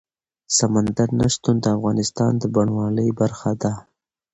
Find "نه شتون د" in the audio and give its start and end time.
1.19-1.65